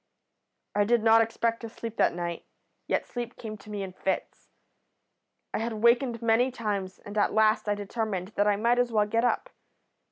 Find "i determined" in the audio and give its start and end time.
7.69-8.29